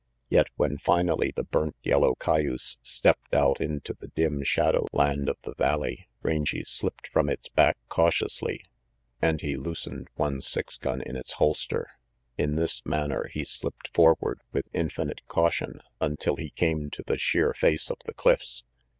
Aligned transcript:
Yet 0.29 0.47
when 0.55 0.79
finally 0.79 1.31
the 1.35 1.43
burnt 1.43 1.75
yellow 1.83 2.15
cayuse 2.15 2.79
stepped 2.81 3.35
out 3.35 3.61
into 3.61 3.93
the 3.93 4.07
dim 4.07 4.41
shadow 4.43 4.87
land 4.93 5.29
of 5.29 5.37
the 5.43 5.53
valley, 5.53 6.07
Rangy 6.23 6.63
slipped 6.63 7.05
from 7.09 7.29
its 7.29 7.49
back 7.49 7.77
cautiously, 7.87 8.63
and 9.21 9.41
he 9.41 9.55
loosened 9.55 10.05
RANGY 10.07 10.13
PETE 10.15 10.19
one 10.19 10.41
six 10.41 10.77
gun 10.77 11.01
in 11.03 11.15
its 11.15 11.33
holster. 11.33 11.87
In 12.35 12.55
this 12.55 12.83
manner 12.83 13.29
he 13.31 13.43
slipped 13.43 13.93
forward, 13.93 14.39
with 14.51 14.67
infinite 14.73 15.21
caution, 15.27 15.81
until 15.99 16.35
he 16.35 16.49
came 16.49 16.89
to 16.89 17.03
the 17.05 17.19
sheer 17.19 17.53
face 17.53 17.91
of 17.91 17.99
the 18.05 18.13
cliffs. 18.15 18.63